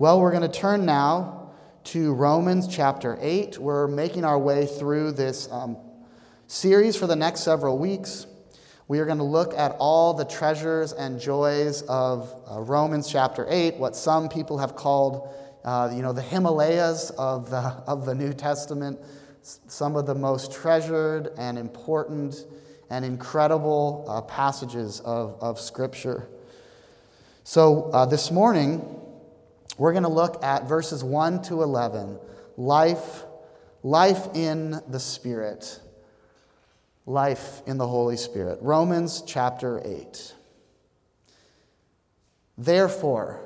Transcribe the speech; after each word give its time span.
Well, 0.00 0.20
we're 0.20 0.30
going 0.30 0.48
to 0.48 0.48
turn 0.48 0.86
now 0.86 1.50
to 1.86 2.14
Romans 2.14 2.68
chapter 2.68 3.18
8. 3.20 3.58
We're 3.58 3.88
making 3.88 4.24
our 4.24 4.38
way 4.38 4.64
through 4.64 5.10
this 5.10 5.50
um, 5.50 5.76
series 6.46 6.94
for 6.94 7.08
the 7.08 7.16
next 7.16 7.40
several 7.40 7.78
weeks. 7.78 8.24
We 8.86 9.00
are 9.00 9.06
going 9.06 9.18
to 9.18 9.24
look 9.24 9.54
at 9.58 9.74
all 9.80 10.14
the 10.14 10.24
treasures 10.24 10.92
and 10.92 11.18
joys 11.20 11.82
of 11.82 12.32
uh, 12.48 12.60
Romans 12.60 13.10
chapter 13.10 13.44
8, 13.50 13.74
what 13.74 13.96
some 13.96 14.28
people 14.28 14.56
have 14.58 14.76
called, 14.76 15.34
uh, 15.64 15.90
you 15.92 16.02
know, 16.02 16.12
the 16.12 16.22
Himalayas 16.22 17.10
of 17.18 17.50
the, 17.50 17.58
of 17.88 18.06
the 18.06 18.14
New 18.14 18.32
Testament, 18.32 19.00
some 19.42 19.96
of 19.96 20.06
the 20.06 20.14
most 20.14 20.52
treasured 20.52 21.32
and 21.36 21.58
important 21.58 22.46
and 22.88 23.04
incredible 23.04 24.04
uh, 24.08 24.20
passages 24.20 25.00
of, 25.00 25.36
of 25.40 25.58
Scripture. 25.58 26.28
So 27.42 27.90
uh, 27.90 28.06
this 28.06 28.30
morning, 28.30 28.94
we're 29.78 29.92
going 29.92 30.02
to 30.02 30.08
look 30.08 30.42
at 30.44 30.68
verses 30.68 31.02
1 31.02 31.42
to 31.42 31.62
11 31.62 32.18
life, 32.56 33.24
life 33.82 34.28
in 34.34 34.82
the 34.88 34.98
Spirit, 35.00 35.80
life 37.06 37.62
in 37.66 37.78
the 37.78 37.86
Holy 37.86 38.16
Spirit. 38.16 38.58
Romans 38.60 39.22
chapter 39.24 39.80
8. 39.84 40.34
Therefore, 42.58 43.40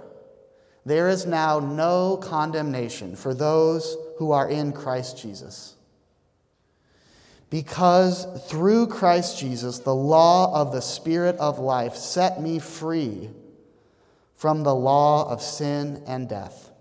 there 0.87 1.11
is 1.11 1.27
now 1.27 1.61
no 1.61 2.17
condemnation 2.17 3.15
for 3.15 3.35
those 3.35 3.97
who 4.17 4.33
are 4.33 4.49
in 4.49 4.73
Christ 4.73 5.19
Jesus. 5.19 5.77
Because 7.51 8.27
through 8.49 8.87
Christ 8.87 9.39
Jesus, 9.39 9.81
the 9.81 9.95
law 9.95 10.59
of 10.59 10.73
the 10.73 10.81
Spirit 10.81 11.37
of 11.37 11.59
life 11.59 11.95
set 11.95 12.41
me 12.41 12.59
free 12.59 13.29
from 14.43 14.65
the 14.65 14.75
law 14.75 15.31
of 15.31 15.41
sin 15.41 16.03
and 16.05 16.29
death. 16.29 16.73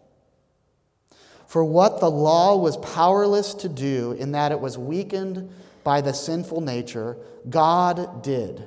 For 1.45 1.63
what 1.63 1.99
the 1.99 2.09
law 2.09 2.57
was 2.57 2.75
powerless 2.77 3.53
to 3.53 3.69
do, 3.69 4.13
in 4.13 4.31
that 4.31 4.51
it 4.51 4.59
was 4.59 4.79
weakened 4.79 5.47
by 5.83 6.01
the 6.01 6.11
sinful 6.11 6.61
nature, 6.61 7.17
God 7.47 8.23
did. 8.23 8.63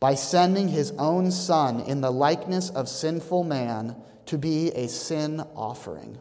By 0.00 0.16
sending 0.16 0.66
his 0.66 0.90
own 0.98 1.30
Son 1.30 1.78
in 1.82 2.00
the 2.00 2.10
likeness 2.10 2.68
of 2.68 2.88
sinful 2.88 3.44
man 3.44 3.94
to 4.26 4.36
be 4.36 4.72
a 4.72 4.88
sin 4.88 5.40
offering. 5.54 6.18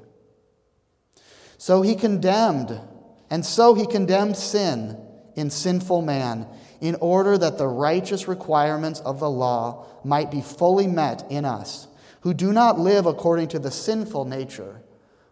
So 1.57 1.81
he 1.81 1.95
condemned, 1.95 2.79
and 3.31 3.43
so 3.43 3.73
he 3.73 3.87
condemned 3.87 4.37
sin 4.37 4.95
in 5.35 5.49
sinful 5.49 6.03
man 6.03 6.45
in 6.81 6.95
order 7.01 7.37
that 7.37 7.57
the 7.57 7.67
righteous 7.67 8.27
requirements 8.27 8.99
of 9.01 9.19
the 9.19 9.29
law 9.29 9.85
might 10.03 10.31
be 10.31 10.41
fully 10.41 10.87
met 10.87 11.25
in 11.29 11.45
us, 11.45 11.87
who 12.21 12.33
do 12.33 12.53
not 12.53 12.79
live 12.79 13.05
according 13.05 13.47
to 13.49 13.59
the 13.59 13.71
sinful 13.71 14.25
nature, 14.25 14.81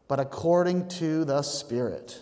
but 0.08 0.20
according 0.20 0.88
to 0.88 1.26
the 1.26 1.42
Spirit. 1.42 2.22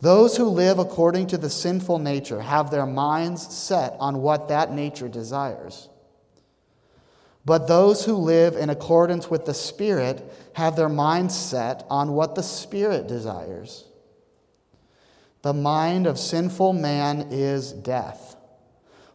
Those 0.00 0.36
who 0.36 0.46
live 0.46 0.78
according 0.78 1.28
to 1.28 1.38
the 1.38 1.50
sinful 1.50 2.00
nature 2.00 2.40
have 2.40 2.70
their 2.70 2.86
minds 2.86 3.54
set 3.54 3.94
on 4.00 4.20
what 4.20 4.48
that 4.48 4.72
nature 4.72 5.08
desires. 5.08 5.88
But 7.44 7.68
those 7.68 8.04
who 8.04 8.14
live 8.14 8.56
in 8.56 8.70
accordance 8.70 9.30
with 9.30 9.46
the 9.46 9.54
Spirit 9.54 10.22
have 10.54 10.76
their 10.76 10.88
minds 10.88 11.36
set 11.36 11.84
on 11.88 12.12
what 12.12 12.34
the 12.34 12.42
Spirit 12.42 13.06
desires. 13.06 13.84
The 15.42 15.52
mind 15.52 16.06
of 16.06 16.18
sinful 16.18 16.72
man 16.72 17.28
is 17.30 17.72
death, 17.72 18.36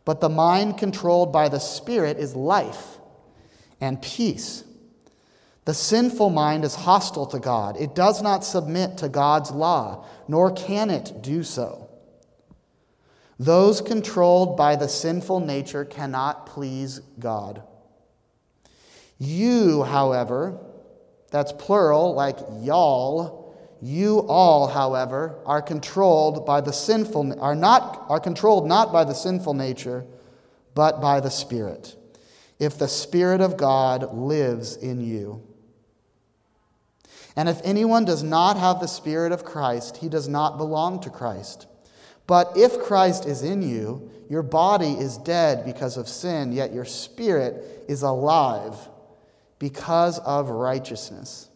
but 0.03 0.19
the 0.19 0.29
mind 0.29 0.77
controlled 0.77 1.31
by 1.31 1.49
the 1.49 1.59
Spirit 1.59 2.17
is 2.17 2.35
life 2.35 2.97
and 3.79 4.01
peace. 4.01 4.63
The 5.63 5.73
sinful 5.73 6.29
mind 6.29 6.63
is 6.63 6.75
hostile 6.75 7.25
to 7.27 7.39
God. 7.39 7.77
It 7.77 7.95
does 7.95 8.21
not 8.21 8.43
submit 8.43 8.97
to 8.99 9.09
God's 9.09 9.51
law, 9.51 10.05
nor 10.27 10.51
can 10.51 10.89
it 10.89 11.21
do 11.21 11.43
so. 11.43 11.89
Those 13.39 13.81
controlled 13.81 14.57
by 14.57 14.75
the 14.75 14.87
sinful 14.87 15.41
nature 15.41 15.85
cannot 15.85 16.45
please 16.45 16.99
God. 17.19 17.63
You, 19.19 19.83
however, 19.83 20.57
that's 21.31 21.51
plural, 21.51 22.13
like 22.13 22.39
y'all, 22.61 23.36
you 23.81 24.19
all, 24.27 24.67
however, 24.67 25.39
are 25.45 25.61
controlled 25.61 26.45
by 26.45 26.61
the 26.61 26.73
sinful 26.73 27.39
are 27.39 27.55
not 27.55 28.05
are 28.09 28.19
controlled 28.19 28.67
not 28.67 28.91
by 28.91 29.03
the 29.03 29.13
sinful 29.13 29.53
nature, 29.53 30.05
but 30.73 31.01
by 31.01 31.19
the 31.19 31.29
Spirit. 31.29 31.95
If 32.59 32.77
the 32.77 32.87
Spirit 32.87 33.41
of 33.41 33.57
God 33.57 34.15
lives 34.15 34.75
in 34.75 35.01
you. 35.01 35.43
And 37.35 37.47
if 37.47 37.61
anyone 37.63 38.03
does 38.03 38.23
not 38.23 38.57
have 38.57 38.79
the 38.79 38.87
Spirit 38.87 39.31
of 39.31 39.45
Christ, 39.45 39.97
he 39.97 40.09
does 40.09 40.27
not 40.27 40.57
belong 40.57 40.99
to 41.01 41.11
Christ. 41.11 41.67
But 42.25 42.57
if 42.57 42.79
Christ 42.79 43.25
is 43.25 43.41
in 43.41 43.61
you, 43.61 44.11
your 44.29 44.43
body 44.43 44.91
is 44.91 45.17
dead 45.17 45.65
because 45.65 45.97
of 45.97 46.09
sin, 46.09 46.51
yet 46.51 46.73
your 46.73 46.83
spirit 46.83 47.85
is 47.87 48.01
alive 48.01 48.75
because 49.59 50.19
of 50.19 50.49
righteousness. 50.49 51.49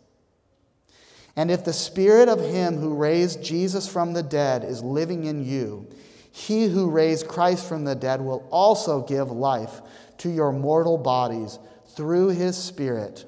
And 1.35 1.49
if 1.49 1.63
the 1.63 1.73
spirit 1.73 2.27
of 2.27 2.41
him 2.41 2.77
who 2.77 2.93
raised 2.93 3.43
Jesus 3.43 3.87
from 3.87 4.13
the 4.13 4.23
dead 4.23 4.63
is 4.63 4.83
living 4.83 5.23
in 5.23 5.45
you, 5.45 5.87
he 6.31 6.67
who 6.67 6.89
raised 6.89 7.27
Christ 7.27 7.67
from 7.67 7.83
the 7.83 7.95
dead 7.95 8.21
will 8.21 8.47
also 8.51 9.01
give 9.01 9.31
life 9.31 9.81
to 10.19 10.29
your 10.29 10.51
mortal 10.51 10.97
bodies 10.97 11.59
through 11.95 12.29
his 12.29 12.57
spirit 12.57 13.25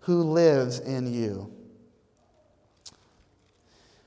who 0.00 0.22
lives 0.22 0.78
in 0.78 1.12
you. 1.12 1.52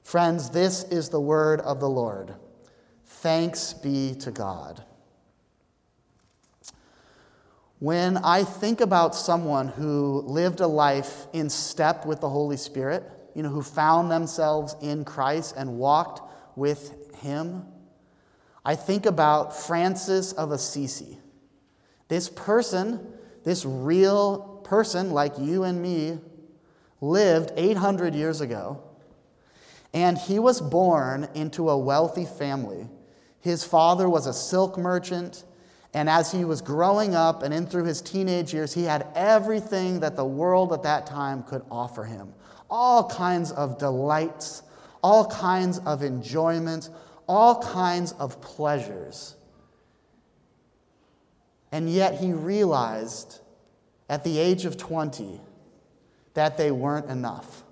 Friends, 0.03 0.49
this 0.49 0.83
is 0.85 1.09
the 1.09 1.21
word 1.21 1.61
of 1.61 1.79
the 1.79 1.89
Lord. 1.89 2.33
Thanks 3.05 3.73
be 3.73 4.15
to 4.21 4.31
God. 4.31 4.83
When 7.79 8.17
I 8.17 8.43
think 8.43 8.81
about 8.81 9.15
someone 9.15 9.67
who 9.67 10.23
lived 10.25 10.59
a 10.59 10.67
life 10.67 11.27
in 11.31 11.49
step 11.49 12.05
with 12.05 12.21
the 12.21 12.29
Holy 12.29 12.57
Spirit, 12.57 13.03
you 13.39 13.43
know, 13.43 13.49
who 13.49 13.61
found 13.61 14.11
themselves 14.11 14.75
in 14.81 15.05
Christ 15.05 15.53
and 15.55 15.77
walked 15.77 16.21
with 16.57 17.15
him. 17.21 17.63
I 18.65 18.75
think 18.75 19.05
about 19.05 19.55
Francis 19.55 20.33
of 20.33 20.51
Assisi. 20.51 21.17
This 22.09 22.27
person, 22.27 22.99
this 23.45 23.63
real 23.63 24.59
person 24.65 25.11
like 25.11 25.39
you 25.39 25.63
and 25.63 25.81
me, 25.81 26.17
lived 26.99 27.53
800 27.55 28.13
years 28.13 28.41
ago. 28.41 28.83
And 29.93 30.17
he 30.17 30.37
was 30.37 30.59
born 30.59 31.29
into 31.33 31.69
a 31.69 31.77
wealthy 31.77 32.25
family. 32.25 32.89
His 33.39 33.63
father 33.63 34.09
was 34.09 34.27
a 34.27 34.33
silk 34.33 34.77
merchant. 34.77 35.45
And 35.93 36.09
as 36.09 36.29
he 36.29 36.43
was 36.43 36.59
growing 36.59 37.15
up 37.15 37.41
and 37.43 37.53
in 37.53 37.67
through 37.67 37.85
his 37.85 38.01
teenage 38.01 38.53
years, 38.53 38.73
he 38.73 38.83
had 38.83 39.07
everything 39.15 40.01
that 40.01 40.17
the 40.17 40.25
world 40.25 40.73
at 40.73 40.83
that 40.83 41.05
time 41.05 41.43
could 41.43 41.63
offer 41.71 42.03
him 42.03 42.33
all 42.69 43.09
kinds 43.09 43.51
of 43.51 43.77
delights, 43.77 44.63
all 45.03 45.25
kinds 45.25 45.79
of 45.79 46.03
enjoyments, 46.03 46.89
all 47.27 47.61
kinds 47.61 48.13
of 48.13 48.41
pleasures. 48.41 49.35
And 51.71 51.89
yet 51.89 52.15
he 52.15 52.33
realized 52.33 53.39
at 54.09 54.23
the 54.23 54.39
age 54.39 54.65
of 54.65 54.77
20 54.77 55.39
that 56.33 56.57
they 56.57 56.71
weren't 56.71 57.09
enough, 57.09 57.63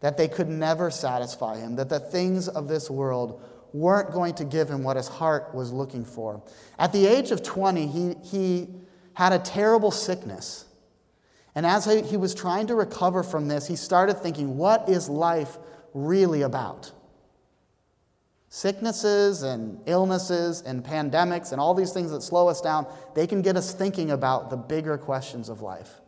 that 0.00 0.16
they 0.16 0.28
could 0.28 0.48
never 0.48 0.90
satisfy 0.90 1.58
him, 1.58 1.76
that 1.76 1.88
the 1.88 2.00
things 2.00 2.48
of 2.48 2.68
this 2.68 2.90
world 2.90 3.42
weren't 3.72 4.12
going 4.12 4.34
to 4.34 4.44
give 4.44 4.68
him 4.68 4.82
what 4.82 4.96
his 4.96 5.08
heart 5.08 5.54
was 5.54 5.72
looking 5.72 6.04
for. 6.04 6.42
At 6.78 6.92
the 6.92 7.06
age 7.06 7.30
of 7.30 7.42
20, 7.42 7.86
he, 7.86 8.14
he 8.22 8.68
had 9.14 9.32
a 9.32 9.38
terrible 9.38 9.90
sickness. 9.90 10.64
And 11.54 11.66
as 11.66 11.84
he 11.84 12.16
was 12.16 12.34
trying 12.34 12.66
to 12.68 12.74
recover 12.74 13.22
from 13.22 13.48
this, 13.48 13.66
he 13.66 13.76
started 13.76 14.18
thinking, 14.18 14.56
what 14.56 14.88
is 14.88 15.08
life 15.08 15.58
really 15.94 16.42
about? 16.42 16.92
Sicknesses 18.48 19.42
and 19.42 19.80
illnesses 19.86 20.62
and 20.62 20.84
pandemics 20.84 21.52
and 21.52 21.60
all 21.60 21.74
these 21.74 21.92
things 21.92 22.10
that 22.12 22.22
slow 22.22 22.48
us 22.48 22.60
down, 22.60 22.86
they 23.14 23.26
can 23.26 23.42
get 23.42 23.56
us 23.56 23.74
thinking 23.74 24.10
about 24.10 24.50
the 24.50 24.56
bigger 24.56 24.96
questions 24.98 25.48
of 25.48 25.60
life. 25.60 26.00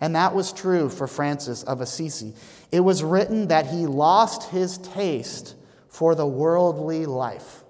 And 0.00 0.16
that 0.16 0.34
was 0.34 0.52
true 0.52 0.88
for 0.88 1.06
Francis 1.06 1.62
of 1.62 1.80
Assisi. 1.80 2.34
It 2.72 2.80
was 2.80 3.02
written 3.02 3.48
that 3.48 3.66
he 3.66 3.86
lost 3.86 4.50
his 4.50 4.78
taste 4.78 5.54
for 5.88 6.14
the 6.14 6.26
worldly 6.26 7.06
life. 7.06 7.63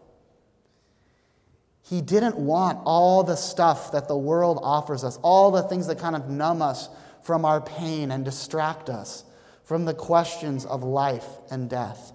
He 1.85 2.01
didn't 2.01 2.37
want 2.37 2.81
all 2.85 3.23
the 3.23 3.37
stuff 3.37 3.93
that 3.93 4.09
the 4.09 4.17
world 4.17 4.59
offers 4.63 5.05
us, 5.05 5.19
all 5.23 5.51
the 5.51 5.63
things 5.63 5.87
that 5.87 5.99
kind 5.99 6.17
of 6.17 6.31
numb 6.31 6.63
us 6.63 6.89
from 7.23 7.45
our 7.45 7.61
pain 7.61 8.11
and 8.11 8.25
distract 8.25 8.89
us 8.89 9.25
from 9.65 9.85
the 9.85 9.95
questions 9.95 10.65
of 10.65 10.83
life 10.83 11.27
and 11.51 11.69
death. 11.69 12.13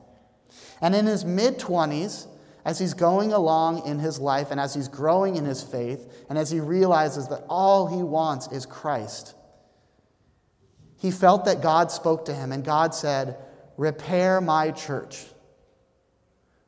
And 0.81 0.95
in 0.95 1.05
his 1.05 1.23
mid 1.23 1.59
20s, 1.59 2.27
as 2.65 2.79
he's 2.79 2.93
going 2.93 3.31
along 3.31 3.85
in 3.85 3.99
his 3.99 4.19
life 4.19 4.51
and 4.51 4.59
as 4.59 4.73
he's 4.73 4.87
growing 4.87 5.35
in 5.35 5.45
his 5.45 5.63
faith, 5.63 6.25
and 6.29 6.37
as 6.37 6.49
he 6.49 6.59
realizes 6.59 7.27
that 7.27 7.43
all 7.47 7.87
he 7.87 8.01
wants 8.01 8.47
is 8.47 8.65
Christ, 8.65 9.35
he 10.97 11.11
felt 11.11 11.45
that 11.45 11.61
God 11.61 11.91
spoke 11.91 12.25
to 12.25 12.33
him, 12.33 12.51
and 12.51 12.63
God 12.63 12.93
said, 12.93 13.37
Repair 13.77 14.41
my 14.41 14.71
church, 14.71 15.23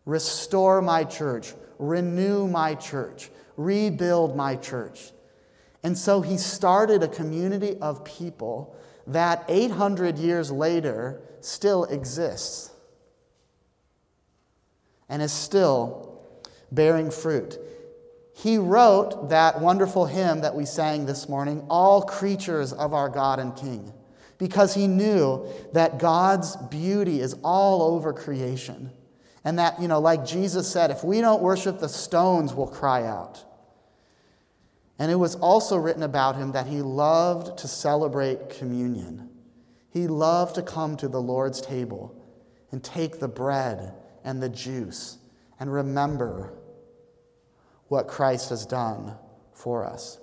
restore 0.05 0.81
my 0.81 1.03
church, 1.03 1.53
renew 1.81 2.47
my 2.47 2.75
church, 2.75 3.29
rebuild 3.57 4.35
my 4.37 4.55
church. 4.55 5.11
And 5.83 5.97
so 5.97 6.21
he 6.21 6.37
started 6.37 7.01
a 7.01 7.07
community 7.07 7.75
of 7.81 8.05
people 8.05 8.75
that 9.07 9.43
800 9.49 10.17
years 10.17 10.51
later 10.51 11.21
still 11.41 11.85
exists 11.85 12.69
and 15.09 15.21
is 15.21 15.31
still 15.31 16.21
bearing 16.71 17.09
fruit. 17.09 17.57
He 18.33 18.57
wrote 18.57 19.29
that 19.29 19.59
wonderful 19.59 20.05
hymn 20.05 20.41
that 20.41 20.55
we 20.55 20.65
sang 20.65 21.05
this 21.05 21.27
morning, 21.27 21.65
All 21.67 22.03
Creatures 22.03 22.73
of 22.73 22.93
Our 22.93 23.09
God 23.09 23.39
and 23.39 23.55
King, 23.55 23.91
because 24.37 24.73
he 24.73 24.87
knew 24.87 25.47
that 25.73 25.97
God's 25.97 26.55
beauty 26.55 27.21
is 27.21 27.35
all 27.43 27.81
over 27.81 28.13
creation. 28.13 28.91
And 29.43 29.57
that, 29.57 29.81
you 29.81 29.87
know, 29.87 29.99
like 29.99 30.25
Jesus 30.25 30.71
said, 30.71 30.91
if 30.91 31.03
we 31.03 31.19
don't 31.21 31.41
worship, 31.41 31.79
the 31.79 31.89
stones 31.89 32.53
will 32.53 32.67
cry 32.67 33.05
out. 33.05 33.43
And 34.99 35.11
it 35.11 35.15
was 35.15 35.35
also 35.35 35.77
written 35.77 36.03
about 36.03 36.35
him 36.35 36.51
that 36.51 36.67
he 36.67 36.81
loved 36.81 37.57
to 37.59 37.67
celebrate 37.67 38.49
communion. 38.49 39.29
He 39.89 40.07
loved 40.07 40.55
to 40.55 40.61
come 40.61 40.95
to 40.97 41.07
the 41.07 41.21
Lord's 41.21 41.59
table 41.59 42.15
and 42.71 42.83
take 42.83 43.19
the 43.19 43.27
bread 43.27 43.93
and 44.23 44.41
the 44.41 44.49
juice 44.49 45.17
and 45.59 45.73
remember 45.73 46.53
what 47.87 48.07
Christ 48.07 48.51
has 48.51 48.65
done 48.65 49.15
for 49.53 49.85
us. 49.85 50.19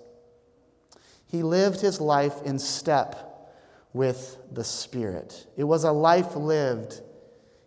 He 1.27 1.43
lived 1.43 1.81
his 1.81 2.01
life 2.01 2.41
in 2.45 2.59
step 2.59 3.53
with 3.93 4.39
the 4.53 4.65
Spirit. 4.65 5.47
It 5.57 5.65
was 5.65 5.85
a 5.85 5.93
life 5.93 6.37
lived 6.37 7.01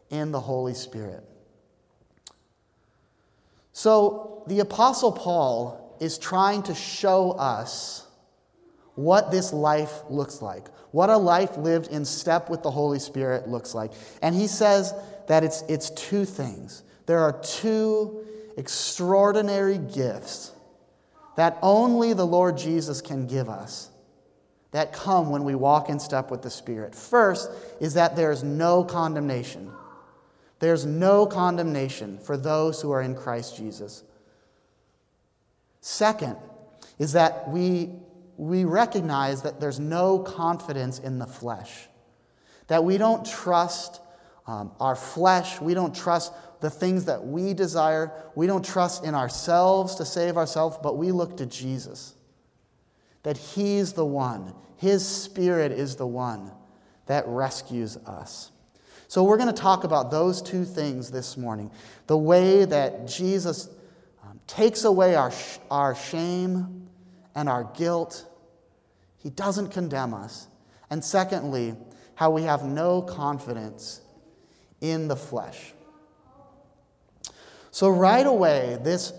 in 0.09 0.31
the 0.31 0.39
Holy 0.39 0.74
Spirit. 0.74 1.24
So 3.73 4.44
the 4.47 4.59
Apostle 4.59 5.12
Paul 5.12 5.97
is 6.00 6.18
trying 6.18 6.63
to 6.63 6.75
show 6.75 7.31
us 7.31 8.06
what 8.95 9.31
this 9.31 9.53
life 9.53 10.01
looks 10.09 10.41
like, 10.41 10.68
what 10.91 11.09
a 11.09 11.18
life 11.18 11.57
lived 11.57 11.88
in 11.88 12.03
step 12.03 12.50
with 12.50 12.63
the 12.63 12.71
Holy 12.71 13.00
Spirit 13.00 13.47
looks 13.47 13.73
like. 13.73 13.91
And 14.21 14.35
he 14.35 14.47
says 14.47 14.94
that 15.27 15.44
it's, 15.44 15.62
it's 15.63 15.89
two 15.91 16.25
things. 16.25 16.83
There 17.06 17.19
are 17.19 17.39
two 17.41 18.25
extraordinary 18.57 19.77
gifts 19.77 20.51
that 21.38 21.57
only 21.62 22.13
the 22.13 22.25
Lord 22.25 22.57
Jesus 22.57 23.01
can 23.01 23.27
give 23.27 23.47
us 23.47 23.91
that 24.71 24.94
come 24.94 25.29
when 25.29 25.44
we 25.44 25.56
walk 25.56 25.89
in 25.89 26.00
step 26.00 26.31
with 26.31 26.41
the 26.41 26.50
Spirit. 26.50 26.95
First 26.95 27.50
is 27.79 27.94
that 27.94 28.15
there 28.15 28.31
is 28.31 28.44
no 28.44 28.83
condemnation. 28.83 29.71
There's 30.62 30.86
no 30.86 31.25
condemnation 31.25 32.19
for 32.19 32.38
those 32.38 32.81
who 32.81 32.92
are 32.92 33.02
in 33.02 33.16
Christ 33.16 33.58
Jesus. 33.58 34.04
Second 35.81 36.38
is 37.00 37.13
that 37.13 37.50
we, 37.50 37.90
we 38.38 38.63
recognize 38.63 39.42
that 39.42 39.60
there's 39.60 39.80
no 39.80 40.19
confidence 40.19 41.00
in 41.00 41.18
the 41.18 41.25
flesh, 41.25 41.88
that 42.68 42.84
we 42.84 43.00
don't 43.00 43.25
trust 43.25 44.02
um, 44.46 44.72
our 44.80 44.96
flesh, 44.96 45.60
we 45.60 45.74
don't 45.74 45.96
trust 45.96 46.31
the 46.60 46.69
things 46.69 47.06
that 47.06 47.25
we 47.25 47.56
desire, 47.56 48.12
we 48.36 48.46
don't 48.46 48.64
trust 48.64 49.04
in 49.04 49.16
ourselves 49.16 49.96
to 49.96 50.06
save 50.06 50.38
ourselves, 50.38 50.78
but 50.84 50.96
we 50.96 51.12
look 51.12 51.38
to 51.38 51.48
Jesus. 51.48 52.14
That 53.24 53.36
He's 53.36 53.94
the 53.94 54.06
one, 54.06 54.54
His 54.78 55.04
Spirit 55.04 55.72
is 55.72 55.96
the 55.96 56.06
one 56.06 56.52
that 57.07 57.28
rescues 57.28 57.98
us. 57.98 58.52
So, 59.12 59.25
we're 59.25 59.36
going 59.36 59.54
to 59.54 59.62
talk 59.62 59.84
about 59.84 60.10
those 60.10 60.42
two 60.42 60.63
things 60.63 61.12
this 61.12 61.36
morning 61.36 61.69
the 62.08 62.16
way 62.16 62.63
that 62.63 63.10
Jesus 63.10 63.68
um, 64.24 64.40
takes 64.48 64.86
away 64.86 65.16
our, 65.16 65.31
sh- 65.31 65.58
our 65.69 65.96
shame 65.96 66.88
and 67.36 67.50
our 67.50 67.66
guilt, 67.75 68.25
He 69.18 69.30
doesn't 69.30 69.68
condemn 69.68 70.13
us. 70.13 70.48
And 70.90 71.04
secondly, 71.04 71.75
how 72.16 72.31
we 72.31 72.44
have 72.44 72.63
no 72.63 73.02
confidence 73.02 74.00
in 74.80 75.10
the 75.10 75.18
flesh. 75.18 75.74
So, 77.72 77.90
right 77.90 78.25
away, 78.25 78.78
this 78.81 79.12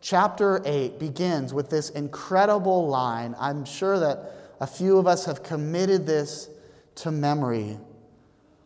chapter 0.00 0.62
8 0.64 0.98
begins 0.98 1.52
with 1.52 1.68
this 1.68 1.90
incredible 1.90 2.88
line. 2.88 3.36
I'm 3.38 3.66
sure 3.66 3.98
that 3.98 4.20
a 4.62 4.66
few 4.66 4.96
of 4.96 5.06
us 5.06 5.26
have 5.26 5.42
committed 5.42 6.06
this 6.06 6.48
to 6.94 7.10
memory. 7.10 7.76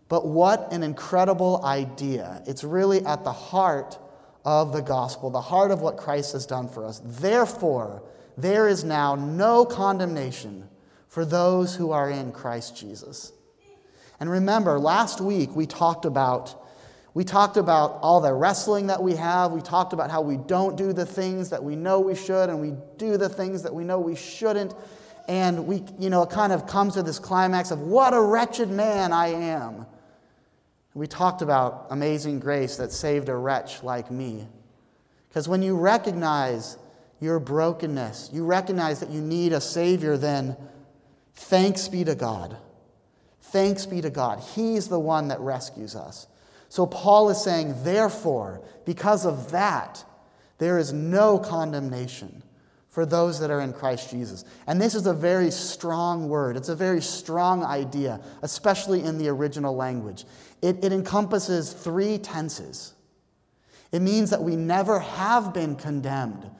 But 0.08 0.26
what 0.26 0.72
an 0.72 0.82
incredible 0.82 1.64
idea. 1.64 2.42
It's 2.46 2.64
really 2.64 3.04
at 3.04 3.24
the 3.24 3.32
heart 3.32 3.98
of 4.44 4.72
the 4.72 4.80
gospel, 4.80 5.30
the 5.30 5.40
heart 5.40 5.70
of 5.70 5.80
what 5.80 5.96
Christ 5.96 6.32
has 6.32 6.46
done 6.46 6.68
for 6.68 6.84
us. 6.84 7.00
Therefore, 7.04 8.02
there 8.36 8.68
is 8.68 8.84
now 8.84 9.14
no 9.14 9.64
condemnation 9.66 10.68
for 11.08 11.24
those 11.24 11.74
who 11.74 11.90
are 11.90 12.10
in 12.10 12.32
Christ 12.32 12.76
Jesus. 12.76 13.32
And 14.20 14.30
remember, 14.30 14.78
last 14.78 15.20
week 15.20 15.54
we 15.54 15.66
talked 15.66 16.04
about 16.04 16.64
we 17.14 17.24
talked 17.24 17.56
about 17.56 17.98
all 18.00 18.20
the 18.20 18.32
wrestling 18.32 18.86
that 18.88 19.02
we 19.02 19.16
have. 19.16 19.50
We 19.50 19.60
talked 19.60 19.92
about 19.92 20.08
how 20.08 20.20
we 20.20 20.36
don't 20.36 20.76
do 20.76 20.92
the 20.92 21.06
things 21.06 21.50
that 21.50 21.64
we 21.64 21.74
know 21.74 21.98
we 21.98 22.14
should 22.14 22.48
and 22.48 22.60
we 22.60 22.74
do 22.96 23.16
the 23.16 23.28
things 23.28 23.62
that 23.64 23.74
we 23.74 23.82
know 23.82 23.98
we 23.98 24.14
shouldn't. 24.14 24.72
And 25.26 25.66
we, 25.66 25.82
you 25.98 26.10
know, 26.10 26.22
it 26.22 26.30
kind 26.30 26.52
of 26.52 26.66
comes 26.66 26.94
to 26.94 27.02
this 27.02 27.18
climax 27.18 27.72
of 27.72 27.80
what 27.80 28.14
a 28.14 28.20
wretched 28.20 28.70
man 28.70 29.12
I 29.12 29.28
am. 29.28 29.86
We 30.98 31.06
talked 31.06 31.42
about 31.42 31.86
amazing 31.90 32.40
grace 32.40 32.76
that 32.78 32.90
saved 32.90 33.28
a 33.28 33.36
wretch 33.36 33.84
like 33.84 34.10
me. 34.10 34.48
Because 35.28 35.48
when 35.48 35.62
you 35.62 35.76
recognize 35.76 36.76
your 37.20 37.38
brokenness, 37.38 38.30
you 38.32 38.44
recognize 38.44 38.98
that 38.98 39.10
you 39.10 39.20
need 39.20 39.52
a 39.52 39.60
Savior, 39.60 40.16
then 40.16 40.56
thanks 41.34 41.86
be 41.86 42.02
to 42.02 42.16
God. 42.16 42.56
Thanks 43.42 43.86
be 43.86 44.00
to 44.00 44.10
God. 44.10 44.40
He's 44.40 44.88
the 44.88 44.98
one 44.98 45.28
that 45.28 45.38
rescues 45.38 45.94
us. 45.94 46.26
So 46.68 46.84
Paul 46.84 47.30
is 47.30 47.40
saying, 47.44 47.84
therefore, 47.84 48.60
because 48.84 49.24
of 49.24 49.52
that, 49.52 50.04
there 50.58 50.78
is 50.78 50.92
no 50.92 51.38
condemnation 51.38 52.42
for 52.88 53.04
those 53.04 53.38
that 53.40 53.50
are 53.50 53.60
in 53.60 53.72
Christ 53.72 54.10
Jesus. 54.10 54.44
And 54.66 54.80
this 54.80 54.94
is 54.94 55.06
a 55.06 55.12
very 55.14 55.50
strong 55.50 56.28
word. 56.28 56.56
It's 56.56 56.70
a 56.70 56.74
very 56.74 57.02
strong 57.02 57.62
idea, 57.62 58.20
especially 58.42 59.02
in 59.02 59.18
the 59.18 59.28
original 59.28 59.76
language. 59.76 60.24
It, 60.62 60.84
it 60.84 60.92
encompasses 60.92 61.72
three 61.72 62.18
tenses. 62.18 62.94
It 63.92 64.00
means 64.00 64.30
that 64.30 64.42
we 64.42 64.56
never 64.56 65.00
have 65.00 65.54
been 65.54 65.76
condemned, 65.76 66.50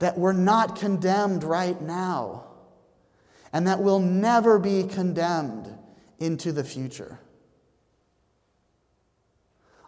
that 0.00 0.18
we're 0.18 0.32
not 0.32 0.76
condemned 0.76 1.44
right 1.44 1.80
now, 1.80 2.44
and 3.52 3.66
that 3.66 3.80
we'll 3.80 4.00
never 4.00 4.58
be 4.58 4.84
condemned 4.84 5.68
into 6.18 6.52
the 6.52 6.64
future. 6.64 7.18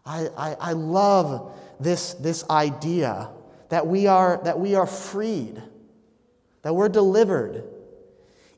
I, 0.06 0.28
I, 0.36 0.56
I 0.60 0.72
love 0.72 1.58
this, 1.78 2.14
this 2.14 2.48
idea 2.48 3.30
that 3.70 3.86
we, 3.86 4.06
are, 4.06 4.40
that 4.44 4.58
we 4.58 4.74
are 4.74 4.86
freed, 4.86 5.62
that 6.62 6.74
we're 6.74 6.88
delivered, 6.88 7.64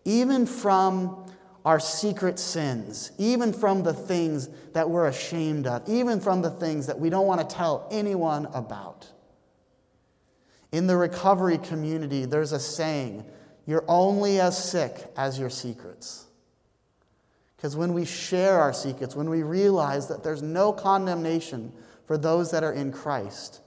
even 0.04 0.46
from 0.46 1.30
our 1.64 1.78
secret 1.78 2.38
sins, 2.38 3.12
even 3.18 3.52
from 3.52 3.82
the 3.82 3.92
things 3.92 4.48
that 4.72 4.88
we're 4.88 5.06
ashamed 5.06 5.66
of, 5.66 5.88
even 5.88 6.18
from 6.18 6.42
the 6.42 6.50
things 6.50 6.86
that 6.86 6.98
we 6.98 7.08
don't 7.08 7.26
want 7.26 7.48
to 7.48 7.54
tell 7.54 7.86
anyone 7.92 8.46
about. 8.46 9.06
In 10.72 10.86
the 10.86 10.96
recovery 10.96 11.58
community, 11.58 12.24
there's 12.24 12.52
a 12.52 12.58
saying 12.58 13.24
you're 13.66 13.84
only 13.86 14.40
as 14.40 14.56
sick 14.62 15.12
as 15.16 15.38
your 15.38 15.50
secrets. 15.50 16.26
Because 17.56 17.76
when 17.76 17.92
we 17.92 18.04
share 18.04 18.58
our 18.58 18.72
secrets, 18.72 19.14
when 19.14 19.30
we 19.30 19.44
realize 19.44 20.08
that 20.08 20.24
there's 20.24 20.42
no 20.42 20.72
condemnation 20.72 21.72
for 22.06 22.18
those 22.18 22.50
that 22.50 22.64
are 22.64 22.72
in 22.72 22.90
Christ, 22.90 23.61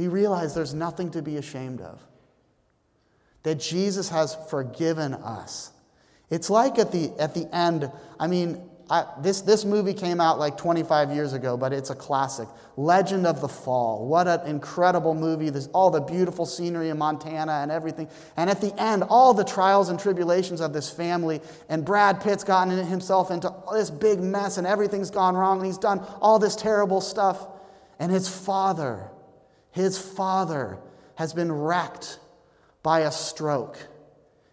we 0.00 0.08
realize 0.08 0.54
there's 0.54 0.74
nothing 0.74 1.10
to 1.12 1.22
be 1.22 1.36
ashamed 1.36 1.80
of. 1.80 2.00
That 3.42 3.60
Jesus 3.60 4.08
has 4.08 4.36
forgiven 4.48 5.14
us 5.14 5.72
it's 6.30 6.48
like 6.48 6.78
at 6.78 6.92
the, 6.92 7.12
at 7.18 7.34
the 7.34 7.52
end, 7.54 7.90
I 8.18 8.28
mean, 8.28 8.62
I, 8.88 9.04
this, 9.20 9.40
this 9.42 9.64
movie 9.64 9.94
came 9.94 10.20
out 10.20 10.38
like 10.38 10.56
25 10.56 11.12
years 11.12 11.32
ago, 11.32 11.56
but 11.56 11.72
it's 11.72 11.90
a 11.90 11.94
classic. 11.94 12.48
Legend 12.76 13.26
of 13.26 13.40
the 13.40 13.48
Fall. 13.48 14.06
What 14.06 14.26
an 14.26 14.46
incredible 14.46 15.14
movie. 15.14 15.50
There's 15.50 15.68
all 15.68 15.90
the 15.90 16.00
beautiful 16.00 16.46
scenery 16.46 16.88
in 16.88 16.98
Montana 16.98 17.52
and 17.52 17.70
everything. 17.70 18.08
And 18.36 18.48
at 18.48 18.60
the 18.60 18.74
end, 18.80 19.04
all 19.08 19.34
the 19.34 19.44
trials 19.44 19.90
and 19.90 19.98
tribulations 19.98 20.60
of 20.60 20.72
this 20.72 20.88
family, 20.90 21.40
and 21.68 21.84
Brad 21.84 22.20
Pitt's 22.20 22.42
gotten 22.42 22.76
himself 22.84 23.30
into 23.30 23.52
this 23.72 23.90
big 23.90 24.20
mess, 24.20 24.56
and 24.56 24.66
everything's 24.66 25.10
gone 25.10 25.36
wrong, 25.36 25.58
and 25.58 25.66
he's 25.66 25.78
done 25.78 26.00
all 26.20 26.38
this 26.38 26.56
terrible 26.56 27.00
stuff. 27.00 27.46
And 27.98 28.10
his 28.10 28.28
father, 28.28 29.10
his 29.72 29.98
father, 29.98 30.78
has 31.14 31.32
been 31.34 31.52
wrecked 31.52 32.18
by 32.82 33.00
a 33.00 33.12
stroke 33.12 33.78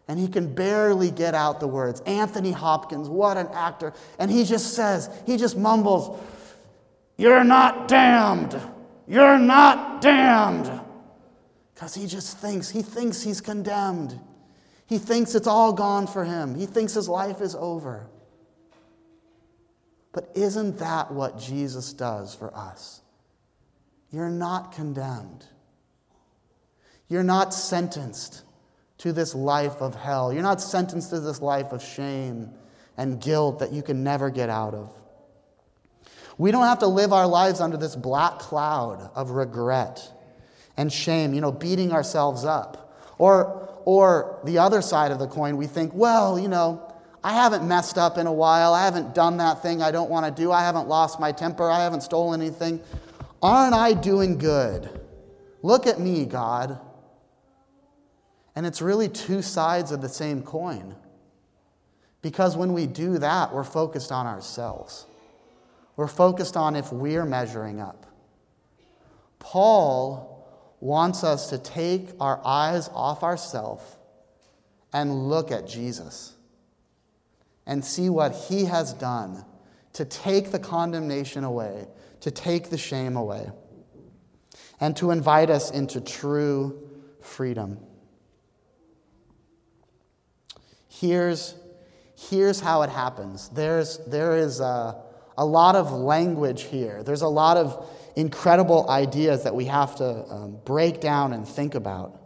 And 0.10 0.20
he 0.20 0.28
can 0.28 0.54
barely 0.54 1.12
get 1.12 1.34
out 1.34 1.60
the 1.60 1.68
words. 1.68 2.02
Anthony 2.02 2.52
Hopkins, 2.52 3.10
what 3.10 3.38
an 3.38 3.48
actor. 3.54 3.94
And 4.20 4.32
he 4.32 4.44
just 4.44 4.74
says, 4.74 5.10
he 5.26 5.38
just 5.38 5.58
mumbles, 5.58 6.22
You're 7.18 7.44
not 7.44 7.88
damned. 7.88 8.60
You're 9.08 9.40
not 9.40 10.02
damned. 10.02 10.82
Because 11.74 11.94
he 11.94 12.08
just 12.08 12.38
thinks, 12.38 12.70
he 12.70 12.82
thinks 12.82 13.22
he's 13.22 13.42
condemned. 13.42 14.20
He 14.88 14.98
thinks 14.98 15.36
it's 15.36 15.48
all 15.48 15.74
gone 15.74 16.08
for 16.08 16.24
him. 16.24 16.56
He 16.56 16.66
thinks 16.66 16.94
his 16.94 17.10
life 17.10 17.42
is 17.42 17.56
over. 17.56 18.08
But 20.12 20.32
isn't 20.36 20.80
that 20.80 21.12
what 21.12 21.38
Jesus 21.38 21.94
does 21.94 22.34
for 22.34 22.56
us? 22.56 23.02
You're 24.12 24.30
not 24.30 24.72
condemned. 24.72 25.46
You're 27.10 27.24
not 27.24 27.54
sentenced 27.54 28.44
to 29.00 29.14
this 29.14 29.36
life 29.36 29.82
of 29.82 29.96
hell. 29.96 30.34
You're 30.34 30.44
not 30.44 30.62
sentenced 30.62 31.12
to 31.12 31.20
this 31.20 31.42
life 31.42 31.72
of 31.72 31.84
shame 31.84 32.50
and 32.98 33.22
guilt 33.22 33.60
that 33.60 33.72
you 33.72 33.82
can 33.82 34.04
never 34.04 34.30
get 34.30 34.50
out 34.50 34.74
of. 34.74 34.92
We 36.38 36.52
don't 36.52 36.66
have 36.66 36.80
to 36.80 36.88
live 36.88 37.14
our 37.14 37.28
lives 37.28 37.62
under 37.62 37.78
this 37.78 37.96
black 37.96 38.40
cloud 38.40 39.12
of 39.16 39.32
regret 39.32 40.12
and 40.78 40.92
shame, 40.94 41.34
you 41.34 41.42
know, 41.42 41.52
beating 41.52 41.92
ourselves 41.92 42.46
up. 42.46 42.94
Or, 43.18 43.70
or 43.86 44.40
the 44.44 44.60
other 44.60 44.82
side 44.82 45.12
of 45.12 45.20
the 45.20 45.28
coin, 45.28 45.58
we 45.58 45.66
think, 45.66 45.94
well, 45.94 46.38
you 46.38 46.48
know, 46.48 46.84
I 47.24 47.34
haven't 47.34 47.68
messed 47.68 47.98
up 47.98 48.18
in 48.18 48.28
a 48.28 48.34
while. 48.34 48.74
I 48.74 48.86
haven't 48.86 49.16
done 49.16 49.38
that 49.38 49.64
thing 49.64 49.82
I 49.82 49.92
don't 49.92 50.10
want 50.10 50.26
to 50.26 50.42
do. 50.42 50.52
I 50.52 50.62
haven't 50.62 50.88
lost 50.88 51.20
my 51.20 51.32
temper. 51.32 51.70
I 51.70 51.84
haven't 51.84 52.02
stolen 52.02 52.42
anything. 52.42 52.80
Aren't 53.42 53.74
I 53.74 53.94
doing 53.94 54.38
good? 54.38 54.90
Look 55.62 55.88
at 55.88 56.00
me, 56.00 56.26
God. 56.26 56.80
And 58.56 58.66
it's 58.66 58.82
really 58.82 59.10
two 59.10 59.42
sides 59.42 59.92
of 59.92 60.02
the 60.02 60.10
same 60.10 60.42
coin. 60.42 60.96
Because 62.22 62.58
when 62.58 62.74
we 62.74 62.88
do 62.88 63.20
that, 63.20 63.54
we're 63.54 63.64
focused 63.64 64.12
on 64.12 64.26
ourselves. 64.26 65.06
We're 65.96 66.08
focused 66.08 66.58
on 66.58 66.76
if 66.76 66.92
we're 66.92 67.26
measuring 67.26 67.80
up. 67.80 68.06
Paul 69.40 70.48
wants 70.80 71.24
us 71.24 71.50
to 71.50 71.58
take 71.58 72.10
our 72.20 72.42
eyes 72.46 72.90
off 72.94 73.24
ourselves 73.24 73.84
and 74.94 75.28
look 75.30 75.52
at 75.52 75.68
Jesus 75.68 76.34
and 77.66 77.84
see 77.84 78.10
what 78.10 78.34
he 78.34 78.66
has 78.66 78.94
done 78.94 79.44
to 79.94 80.06
take 80.06 80.52
the 80.52 80.60
condemnation 80.60 81.44
away, 81.44 81.88
to 82.22 82.32
take 82.32 82.70
the 82.70 82.78
shame 82.78 83.16
away, 83.16 83.50
and 84.80 84.96
to 84.98 85.12
invite 85.12 85.50
us 85.50 85.72
into 85.72 86.02
true 86.02 86.90
freedom. 87.22 87.80
Here's, 90.88 91.56
here's 92.16 92.60
how 92.60 92.82
it 92.82 92.90
happens 92.90 93.50
there's, 93.50 94.00
there 94.08 94.36
is 94.36 94.60
a, 94.60 95.02
a 95.38 95.46
lot 95.46 95.76
of 95.76 95.92
language 95.92 96.64
here, 96.64 97.04
there's 97.04 97.22
a 97.22 97.28
lot 97.28 97.58
of 97.58 97.88
incredible 98.16 98.90
ideas 98.90 99.44
that 99.44 99.54
we 99.54 99.66
have 99.66 99.96
to 99.98 100.26
um, 100.32 100.58
break 100.66 101.00
down 101.00 101.34
and 101.34 101.48
think 101.48 101.76
about. 101.76 102.20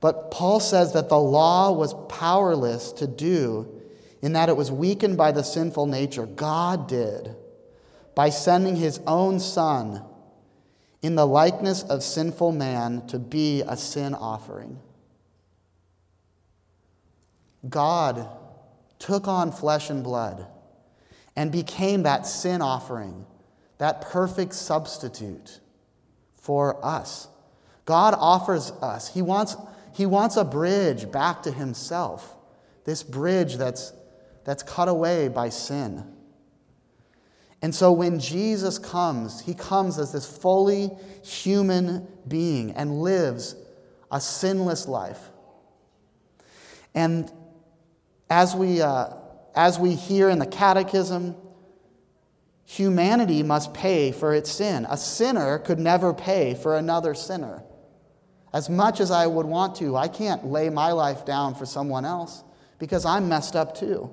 But 0.00 0.30
Paul 0.30 0.60
says 0.60 0.92
that 0.92 1.08
the 1.08 1.18
law 1.18 1.72
was 1.72 1.94
powerless 2.08 2.92
to 2.92 3.06
do 3.06 3.80
in 4.22 4.32
that 4.32 4.48
it 4.48 4.56
was 4.56 4.70
weakened 4.70 5.16
by 5.16 5.32
the 5.32 5.42
sinful 5.42 5.86
nature. 5.86 6.26
God 6.26 6.88
did 6.88 7.34
by 8.18 8.30
sending 8.30 8.74
his 8.74 8.98
own 9.06 9.38
Son 9.38 10.02
in 11.02 11.14
the 11.14 11.24
likeness 11.24 11.84
of 11.84 12.02
sinful 12.02 12.50
man 12.50 13.06
to 13.06 13.16
be 13.16 13.62
a 13.62 13.76
sin 13.76 14.12
offering. 14.12 14.76
God 17.68 18.28
took 18.98 19.28
on 19.28 19.52
flesh 19.52 19.88
and 19.88 20.02
blood 20.02 20.48
and 21.36 21.52
became 21.52 22.02
that 22.02 22.26
sin 22.26 22.60
offering 22.60 23.24
that 23.78 24.00
perfect 24.00 24.52
substitute 24.52 25.60
for 26.34 26.84
us. 26.84 27.28
God 27.84 28.16
offers 28.18 28.72
us, 28.82 29.14
He 29.14 29.22
wants, 29.22 29.54
he 29.92 30.06
wants 30.06 30.36
a 30.36 30.44
bridge 30.44 31.12
back 31.12 31.44
to 31.44 31.52
Himself, 31.52 32.34
this 32.84 33.04
bridge 33.04 33.58
that's, 33.58 33.92
that's 34.42 34.64
cut 34.64 34.88
away 34.88 35.28
by 35.28 35.50
sin. 35.50 36.17
And 37.60 37.74
so 37.74 37.92
when 37.92 38.20
Jesus 38.20 38.78
comes, 38.78 39.40
He 39.40 39.54
comes 39.54 39.98
as 39.98 40.12
this 40.12 40.26
fully 40.26 40.90
human 41.24 42.06
being 42.26 42.72
and 42.72 43.00
lives 43.02 43.56
a 44.10 44.20
sinless 44.20 44.86
life. 44.86 45.18
And 46.94 47.30
as 48.30 48.54
we, 48.54 48.80
uh, 48.80 49.14
as 49.54 49.78
we 49.78 49.94
hear 49.94 50.28
in 50.28 50.38
the 50.38 50.46
Catechism, 50.46 51.34
humanity 52.64 53.42
must 53.42 53.74
pay 53.74 54.12
for 54.12 54.34
its 54.34 54.50
sin. 54.50 54.86
A 54.88 54.96
sinner 54.96 55.58
could 55.58 55.78
never 55.78 56.12
pay 56.14 56.54
for 56.54 56.76
another 56.76 57.14
sinner. 57.14 57.62
As 58.52 58.70
much 58.70 59.00
as 59.00 59.10
I 59.10 59.26
would 59.26 59.46
want 59.46 59.76
to, 59.76 59.96
I 59.96 60.08
can't 60.08 60.46
lay 60.46 60.70
my 60.70 60.92
life 60.92 61.24
down 61.24 61.54
for 61.54 61.66
someone 61.66 62.04
else 62.04 62.42
because 62.78 63.04
I'm 63.04 63.28
messed 63.28 63.56
up 63.56 63.74
too. 63.74 64.10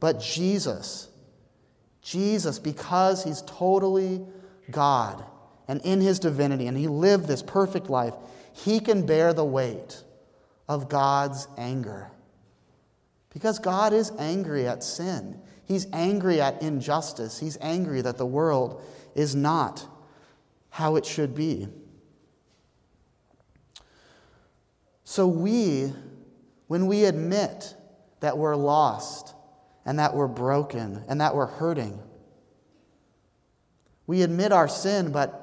But 0.00 0.20
Jesus, 0.20 1.08
Jesus, 2.02 2.58
because 2.58 3.24
he's 3.24 3.42
totally 3.42 4.20
God 4.70 5.24
and 5.68 5.80
in 5.82 6.00
his 6.00 6.18
divinity, 6.18 6.66
and 6.66 6.76
he 6.76 6.88
lived 6.88 7.26
this 7.26 7.42
perfect 7.42 7.88
life, 7.88 8.14
he 8.52 8.80
can 8.80 9.06
bear 9.06 9.32
the 9.32 9.44
weight 9.44 10.02
of 10.68 10.88
God's 10.88 11.46
anger. 11.56 12.10
Because 13.32 13.58
God 13.58 13.92
is 13.92 14.12
angry 14.18 14.66
at 14.66 14.84
sin. 14.84 15.40
He's 15.64 15.86
angry 15.92 16.40
at 16.40 16.60
injustice. 16.60 17.38
He's 17.38 17.56
angry 17.60 18.02
that 18.02 18.18
the 18.18 18.26
world 18.26 18.82
is 19.14 19.34
not 19.34 19.86
how 20.68 20.96
it 20.96 21.06
should 21.06 21.34
be. 21.34 21.68
So, 25.04 25.26
we, 25.26 25.92
when 26.66 26.86
we 26.86 27.04
admit 27.04 27.74
that 28.20 28.36
we're 28.36 28.56
lost 28.56 29.34
and 29.84 29.98
that 29.98 30.14
we're 30.14 30.28
broken 30.28 31.04
and 31.08 31.20
that 31.20 31.34
we're 31.34 31.46
hurting, 31.46 31.98
we 34.06 34.22
admit 34.22 34.52
our 34.52 34.68
sin, 34.68 35.12
but 35.12 35.38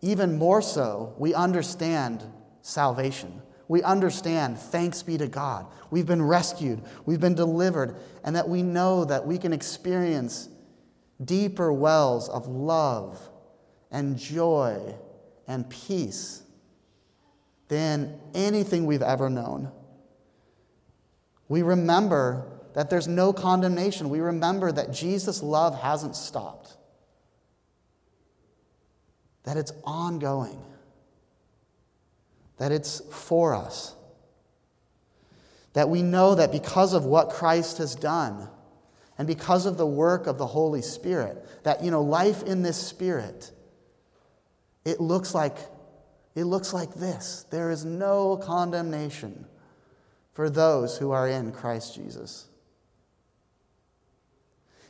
even 0.00 0.38
more 0.38 0.62
so, 0.62 1.14
we 1.18 1.34
understand 1.34 2.22
salvation. 2.62 3.42
We 3.68 3.82
understand, 3.82 4.58
thanks 4.58 5.02
be 5.02 5.18
to 5.18 5.26
God, 5.26 5.66
we've 5.90 6.06
been 6.06 6.22
rescued, 6.22 6.82
we've 7.04 7.20
been 7.20 7.34
delivered, 7.34 7.96
and 8.22 8.36
that 8.36 8.48
we 8.48 8.62
know 8.62 9.04
that 9.04 9.26
we 9.26 9.38
can 9.38 9.52
experience 9.52 10.48
deeper 11.24 11.72
wells 11.72 12.28
of 12.28 12.46
love 12.46 13.18
and 13.90 14.16
joy 14.16 14.94
and 15.48 15.68
peace 15.68 16.42
than 17.68 18.20
anything 18.34 18.86
we've 18.86 19.02
ever 19.02 19.28
known. 19.28 19.72
We 21.48 21.62
remember 21.62 22.55
that 22.76 22.90
there's 22.90 23.08
no 23.08 23.32
condemnation. 23.32 24.08
We 24.08 24.20
remember 24.20 24.70
that 24.70 24.92
Jesus' 24.92 25.42
love 25.42 25.80
hasn't 25.80 26.14
stopped, 26.14 26.76
that 29.42 29.56
it's 29.56 29.72
ongoing 29.82 30.62
that 32.58 32.72
it's 32.72 33.00
for 33.10 33.54
us. 33.54 33.94
That 35.74 35.88
we 35.88 36.02
know 36.02 36.34
that 36.34 36.52
because 36.52 36.94
of 36.94 37.04
what 37.04 37.30
Christ 37.30 37.78
has 37.78 37.94
done 37.94 38.48
and 39.18 39.26
because 39.26 39.66
of 39.66 39.76
the 39.76 39.86
work 39.86 40.26
of 40.26 40.38
the 40.38 40.46
Holy 40.46 40.82
Spirit, 40.82 41.64
that, 41.64 41.84
you 41.84 41.90
know, 41.90 42.02
life 42.02 42.42
in 42.42 42.62
this 42.62 42.78
Spirit, 42.78 43.50
it 44.84 45.00
looks 45.00 45.34
like, 45.34 45.56
it 46.34 46.44
looks 46.44 46.72
like 46.72 46.94
this. 46.94 47.44
There 47.50 47.70
is 47.70 47.84
no 47.84 48.36
condemnation 48.38 49.46
for 50.32 50.48
those 50.48 50.96
who 50.96 51.10
are 51.10 51.28
in 51.28 51.52
Christ 51.52 51.94
Jesus. 51.94 52.46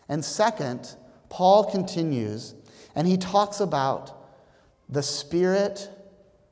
And 0.09 0.25
second, 0.25 0.95
Paul 1.29 1.65
continues 1.71 2.55
and 2.95 3.07
he 3.07 3.17
talks 3.17 3.61
about 3.61 4.13
the 4.89 5.03
Spirit 5.03 5.91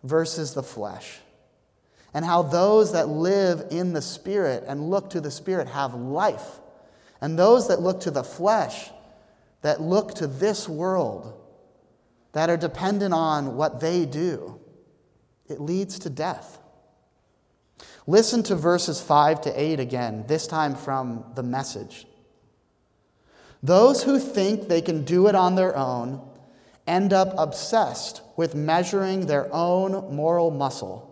versus 0.02 0.54
the 0.54 0.62
flesh. 0.62 1.18
And 2.12 2.25
how 2.25 2.42
those 2.42 2.92
that 2.92 3.08
live 3.08 3.68
in 3.70 3.92
the 3.92 4.02
Spirit 4.02 4.64
and 4.66 4.88
look 4.90 5.11
to 5.11 5.20
the 5.20 5.30
Spirit 5.30 5.66
have 5.68 5.94
life. 5.94 6.61
And 7.20 7.38
those 7.38 7.68
that 7.68 7.80
look 7.80 8.00
to 8.00 8.11
the 8.11 8.23
flesh, 8.23 8.90
that 9.62 9.80
look 9.80 10.14
to 10.14 10.26
this 10.26 10.68
world, 10.68 11.40
that 12.32 12.50
are 12.50 12.56
dependent 12.56 13.14
on 13.14 13.56
what 13.56 13.80
they 13.80 14.04
do, 14.04 14.61
it 15.49 15.61
leads 15.61 15.99
to 16.00 16.11
death. 16.11 16.58
Listen 18.06 18.42
to 18.44 18.54
verses 18.54 19.00
5 19.00 19.40
to 19.42 19.61
8 19.61 19.80
again, 19.80 20.25
this 20.28 20.46
time 20.46 20.75
from 20.75 21.25
the 21.34 21.42
message. 21.42 22.06
Those 23.64 24.02
who 24.02 24.18
think 24.18 24.68
they 24.68 24.83
can 24.83 25.04
do 25.04 25.26
it 25.26 25.35
on 25.35 25.54
their 25.54 25.75
own 25.75 26.21
end 26.87 27.14
up 27.14 27.33
obsessed 27.38 28.21
with 28.37 28.54
measuring 28.54 29.26
their 29.26 29.49
own 29.54 30.14
moral 30.14 30.50
muscle 30.50 31.11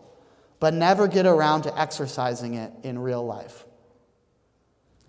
but 0.61 0.75
never 0.75 1.09
get 1.09 1.25
around 1.25 1.63
to 1.63 1.81
exercising 1.81 2.55
it 2.55 2.71
in 2.85 2.99
real 2.99 3.25
life. 3.25 3.65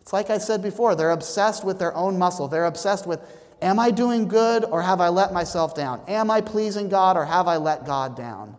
It's 0.02 0.14
like 0.14 0.30
I 0.30 0.38
said 0.38 0.64
before, 0.64 0.96
they're 0.96 1.12
obsessed 1.12 1.66
with 1.66 1.80
their 1.80 1.94
own 1.94 2.18
muscle. 2.18 2.48
They're 2.48 2.66
obsessed 2.66 3.06
with, 3.06 3.20
am 3.62 3.78
I 3.78 3.92
doing 3.92 4.30
good 4.30 4.64
or 4.64 4.82
have 4.82 5.02
I 5.02 5.10
let 5.10 5.34
myself 5.34 5.76
down? 5.76 6.02
Am 6.08 6.32
I 6.32 6.40
pleasing 6.40 6.88
God 6.88 7.18
or 7.18 7.26
have 7.26 7.50
I 7.50 7.58
let 7.58 7.86
God 7.86 8.16
down? 8.16 8.56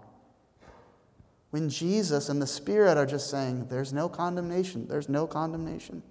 When 1.50 1.70
Jesus 1.70 2.28
and 2.28 2.40
the 2.40 2.46
Spirit 2.46 2.98
are 2.98 3.06
just 3.06 3.30
saying, 3.30 3.68
there's 3.68 3.94
no 3.94 4.08
condemnation, 4.10 4.86
there's 4.86 5.08
no 5.08 5.26
condemnation. 5.26 6.02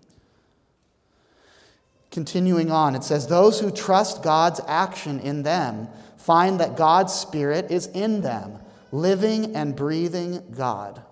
Continuing 2.13 2.71
on, 2.71 2.95
it 2.95 3.03
says, 3.03 3.27
Those 3.27 3.59
who 3.59 3.71
trust 3.71 4.23
God's 4.23 4.61
action 4.67 5.19
in 5.19 5.43
them 5.43 5.89
find 6.15 6.61
that 6.61 6.77
God's 6.77 7.11
Spirit 7.11 7.71
is 7.71 7.87
in 7.87 8.21
them, 8.21 8.59
living 8.93 9.55
and 9.55 9.75
breathing 9.75 10.41
God. 10.55 11.03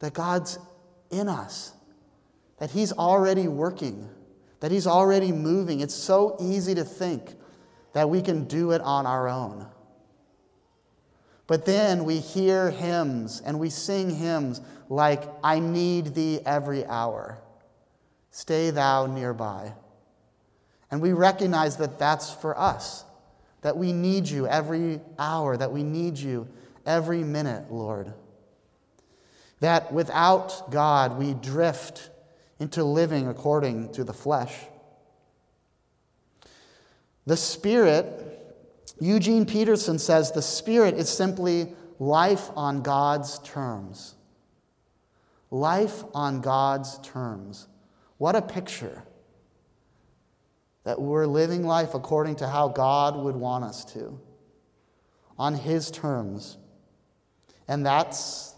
That 0.00 0.12
God's 0.14 0.58
in 1.10 1.28
us 1.28 1.74
that 2.58 2.70
He's 2.70 2.92
already 2.92 3.48
working, 3.48 4.08
that 4.60 4.70
He's 4.70 4.86
already 4.86 5.32
moving. 5.32 5.80
It's 5.80 5.94
so 5.94 6.36
easy 6.40 6.74
to 6.74 6.84
think 6.84 7.34
that 7.92 8.08
we 8.08 8.22
can 8.22 8.44
do 8.44 8.72
it 8.72 8.80
on 8.80 9.06
our 9.06 9.28
own. 9.28 9.66
But 11.46 11.66
then 11.66 12.04
we 12.04 12.20
hear 12.20 12.70
hymns 12.70 13.42
and 13.44 13.60
we 13.60 13.68
sing 13.68 14.08
hymns 14.08 14.62
like, 14.88 15.24
I 15.42 15.58
need 15.58 16.14
thee 16.14 16.40
every 16.46 16.86
hour. 16.86 17.38
Stay 18.34 18.70
thou 18.70 19.06
nearby. 19.06 19.74
And 20.90 21.00
we 21.00 21.12
recognize 21.12 21.76
that 21.76 22.00
that's 22.00 22.32
for 22.32 22.58
us, 22.58 23.04
that 23.62 23.76
we 23.76 23.92
need 23.92 24.28
you 24.28 24.48
every 24.48 25.00
hour, 25.20 25.56
that 25.56 25.70
we 25.70 25.84
need 25.84 26.18
you 26.18 26.48
every 26.84 27.22
minute, 27.22 27.70
Lord. 27.70 28.12
That 29.60 29.92
without 29.92 30.72
God, 30.72 31.16
we 31.16 31.34
drift 31.34 32.10
into 32.58 32.82
living 32.82 33.28
according 33.28 33.92
to 33.92 34.02
the 34.02 34.12
flesh. 34.12 34.52
The 37.26 37.36
Spirit, 37.36 38.04
Eugene 38.98 39.46
Peterson 39.46 40.00
says, 40.00 40.32
the 40.32 40.42
Spirit 40.42 40.96
is 40.96 41.08
simply 41.08 41.72
life 42.00 42.50
on 42.56 42.82
God's 42.82 43.38
terms. 43.38 44.16
Life 45.52 46.02
on 46.12 46.40
God's 46.40 46.98
terms. 46.98 47.68
What 48.18 48.36
a 48.36 48.42
picture 48.42 49.02
that 50.84 51.00
we're 51.00 51.26
living 51.26 51.64
life 51.64 51.94
according 51.94 52.36
to 52.36 52.48
how 52.48 52.68
God 52.68 53.16
would 53.16 53.36
want 53.36 53.64
us 53.64 53.84
to, 53.94 54.20
on 55.38 55.54
His 55.54 55.90
terms. 55.90 56.58
And 57.66 57.84
that's 57.84 58.54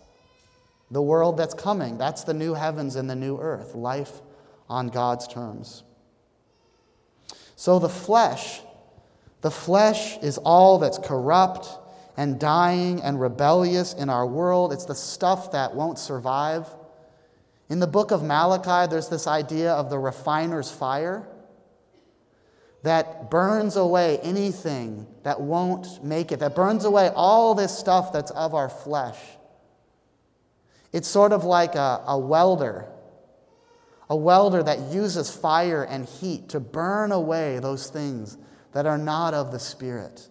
the 0.90 1.02
world 1.02 1.36
that's 1.36 1.54
coming. 1.54 1.98
That's 1.98 2.24
the 2.24 2.34
new 2.34 2.54
heavens 2.54 2.96
and 2.96 3.08
the 3.08 3.16
new 3.16 3.38
earth, 3.38 3.74
life 3.74 4.20
on 4.68 4.88
God's 4.88 5.26
terms. 5.28 5.84
So 7.54 7.78
the 7.78 7.88
flesh, 7.88 8.60
the 9.40 9.50
flesh 9.50 10.18
is 10.18 10.38
all 10.38 10.78
that's 10.78 10.98
corrupt 10.98 11.68
and 12.16 12.38
dying 12.38 13.02
and 13.02 13.20
rebellious 13.20 13.94
in 13.94 14.10
our 14.10 14.26
world. 14.26 14.72
It's 14.72 14.84
the 14.84 14.94
stuff 14.94 15.52
that 15.52 15.74
won't 15.74 15.98
survive. 15.98 16.66
In 17.68 17.80
the 17.80 17.86
book 17.86 18.10
of 18.10 18.22
Malachi, 18.22 18.88
there's 18.90 19.08
this 19.08 19.26
idea 19.26 19.72
of 19.72 19.90
the 19.90 19.98
refiner's 19.98 20.70
fire 20.70 21.26
that 22.82 23.30
burns 23.30 23.76
away 23.76 24.18
anything 24.22 25.06
that 25.24 25.40
won't 25.40 26.04
make 26.04 26.30
it, 26.30 26.38
that 26.38 26.54
burns 26.54 26.84
away 26.84 27.10
all 27.16 27.54
this 27.54 27.76
stuff 27.76 28.12
that's 28.12 28.30
of 28.30 28.54
our 28.54 28.68
flesh. 28.68 29.18
It's 30.92 31.08
sort 31.08 31.32
of 31.32 31.44
like 31.44 31.74
a, 31.74 32.02
a 32.06 32.16
welder, 32.16 32.86
a 34.08 34.14
welder 34.14 34.62
that 34.62 34.78
uses 34.92 35.34
fire 35.34 35.82
and 35.82 36.06
heat 36.06 36.50
to 36.50 36.60
burn 36.60 37.10
away 37.10 37.58
those 37.58 37.90
things 37.90 38.38
that 38.72 38.86
are 38.86 38.98
not 38.98 39.34
of 39.34 39.50
the 39.50 39.58
Spirit. 39.58 40.28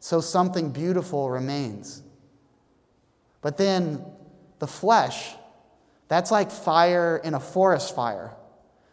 So 0.00 0.20
something 0.20 0.70
beautiful 0.70 1.30
remains. 1.30 2.02
But 3.42 3.58
then 3.58 4.04
the 4.58 4.66
flesh, 4.66 5.34
that's 6.08 6.30
like 6.30 6.50
fire 6.50 7.20
in 7.22 7.34
a 7.34 7.40
forest 7.40 7.94
fire 7.94 8.34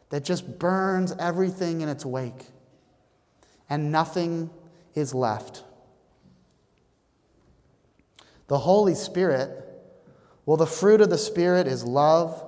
that 0.10 0.23
just 0.23 0.60
burns 0.60 1.13
everything 1.19 1.82
in 1.82 1.89
its 1.89 2.06
wake, 2.06 2.45
and 3.69 3.91
nothing 3.91 4.49
is 4.95 5.13
left. 5.13 5.63
The 8.47 8.60
Holy 8.60 8.95
Spirit 8.95 9.63
well, 10.45 10.58
the 10.58 10.65
fruit 10.65 11.02
of 11.02 11.10
the 11.10 11.17
Spirit 11.17 11.67
is 11.67 11.84
love, 11.84 12.43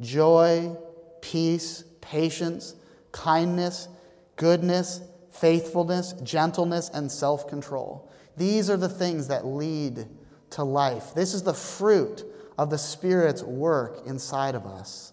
joy, 0.00 0.76
peace, 1.20 1.84
patience, 2.00 2.76
kindness, 3.12 3.88
goodness, 4.36 5.00
faithfulness, 5.30 6.12
gentleness, 6.22 6.90
and 6.94 7.10
self 7.10 7.48
control. 7.48 8.10
These 8.36 8.70
are 8.70 8.76
the 8.76 8.88
things 8.88 9.28
that 9.28 9.46
lead 9.46 10.06
to 10.50 10.64
life. 10.64 11.14
This 11.14 11.34
is 11.34 11.42
the 11.42 11.54
fruit 11.54 12.24
of 12.58 12.70
the 12.70 12.78
Spirit's 12.78 13.42
work 13.42 14.06
inside 14.06 14.54
of 14.54 14.66
us. 14.66 15.12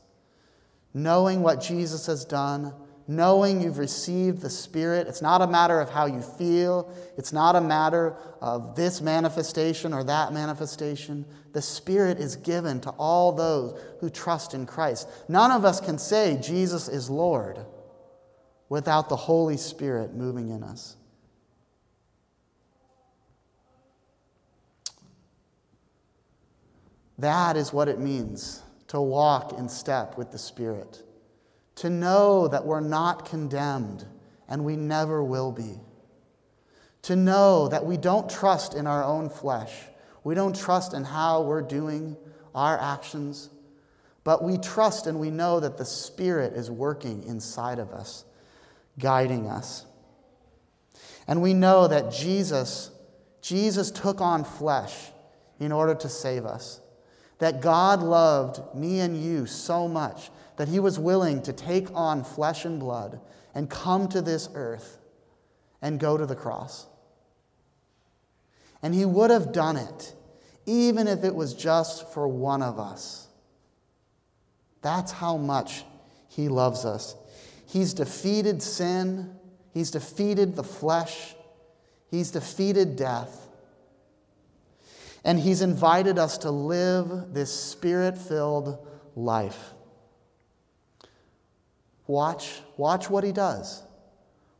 Knowing 0.94 1.42
what 1.42 1.62
Jesus 1.62 2.06
has 2.06 2.26
done, 2.26 2.74
knowing 3.08 3.62
you've 3.62 3.78
received 3.78 4.42
the 4.42 4.50
Spirit. 4.50 5.08
It's 5.08 5.22
not 5.22 5.42
a 5.42 5.48
matter 5.48 5.80
of 5.80 5.90
how 5.90 6.06
you 6.06 6.22
feel, 6.22 6.94
it's 7.18 7.34
not 7.34 7.56
a 7.56 7.62
matter 7.62 8.16
of 8.42 8.76
this 8.76 9.02
manifestation 9.02 9.94
or 9.94 10.04
that 10.06 10.34
manifestation. 10.34 11.26
The 11.54 11.62
Spirit 11.62 12.20
is 12.20 12.36
given 12.38 12.80
to 12.82 12.92
all 12.92 13.32
those 13.34 13.80
who 14.00 14.10
trust 14.10 14.54
in 14.54 14.66
Christ. 14.66 15.08
None 15.28 15.52
of 15.52 15.66
us 15.66 15.82
can 15.82 15.98
say 15.98 16.40
Jesus 16.42 16.88
is 16.88 17.10
Lord 17.10 17.60
without 18.70 19.10
the 19.10 19.18
Holy 19.18 19.58
Spirit 19.58 20.14
moving 20.14 20.50
in 20.50 20.64
us. 20.64 20.96
That 27.22 27.58
is 27.58 27.74
what 27.74 27.88
it 27.88 28.00
means 28.00 28.62
to 28.88 29.02
walk 29.02 29.58
in 29.58 29.70
step 29.70 30.18
with 30.18 30.32
the 30.32 30.38
Spirit 30.38 31.02
to 31.76 31.90
know 31.90 32.48
that 32.48 32.66
we're 32.66 32.80
not 32.80 33.26
condemned 33.26 34.06
and 34.48 34.64
we 34.64 34.76
never 34.76 35.24
will 35.24 35.52
be. 35.52 35.80
To 37.04 37.16
know 37.16 37.68
that 37.70 37.86
we 37.86 37.98
don't 37.98 38.30
trust 38.30 38.76
in 38.76 38.86
our 38.86 39.04
own 39.04 39.30
flesh, 39.30 39.74
we 40.24 40.36
don't 40.36 40.56
trust 40.56 40.94
in 40.94 41.04
how 41.04 41.42
we're 41.42 41.64
doing 41.64 42.16
our 42.54 42.80
actions, 42.80 43.50
but 44.24 44.44
we 44.44 44.58
trust 44.60 45.08
and 45.08 45.20
we 45.20 45.32
know 45.32 45.60
that 45.60 45.78
the 45.78 45.86
Spirit 45.86 46.54
is 46.54 46.70
working 46.70 47.24
inside 47.24 47.80
of 47.80 47.92
us, 47.92 48.26
guiding 49.00 49.48
us. 49.48 49.86
And 51.28 51.42
we 51.42 51.56
know 51.56 51.88
that 51.88 52.12
Jesus, 52.12 52.92
Jesus 53.42 53.90
took 53.90 54.22
on 54.22 54.44
flesh 54.44 54.94
in 55.60 55.72
order 55.72 55.96
to 55.96 56.10
save 56.10 56.46
us. 56.46 56.81
That 57.42 57.60
God 57.60 58.04
loved 58.04 58.76
me 58.76 59.00
and 59.00 59.20
you 59.20 59.48
so 59.48 59.88
much 59.88 60.30
that 60.58 60.68
he 60.68 60.80
was 60.80 61.00
willing 61.00 61.42
to 61.42 61.52
take 61.52 61.88
on 61.96 62.24
flesh 62.24 62.66
and 62.66 62.80
blood 62.80 63.20
and 63.56 63.68
come 63.68 64.08
to 64.10 64.22
this 64.22 64.48
earth 64.54 65.00
and 65.82 66.00
go 66.00 66.18
to 66.18 66.28
the 66.28 66.36
cross. 66.36 66.86
And 68.84 68.94
he 68.94 69.06
would 69.06 69.32
have 69.32 69.52
done 69.52 69.76
it 69.76 70.14
even 70.68 71.08
if 71.08 71.24
it 71.24 71.34
was 71.34 71.56
just 71.56 72.14
for 72.14 72.28
one 72.28 72.62
of 72.62 72.80
us. 72.80 73.28
That's 74.84 75.12
how 75.12 75.38
much 75.38 75.84
he 76.28 76.48
loves 76.48 76.86
us. 76.86 77.16
He's 77.66 77.96
defeated 77.96 78.62
sin, 78.62 79.36
he's 79.74 79.90
defeated 79.90 80.56
the 80.56 80.64
flesh, 80.64 81.34
he's 82.12 82.30
defeated 82.30 82.96
death. 82.96 83.48
And 85.24 85.40
he's 85.40 85.62
invited 85.62 86.18
us 86.18 86.40
to 86.40 86.52
live 86.52 87.34
this 87.34 87.54
spirit 87.54 88.18
filled 88.18 88.86
life. 89.16 89.74
Watch, 92.08 92.62
watch 92.78 93.10
what 93.10 93.24
he 93.24 93.32
does. 93.32 93.84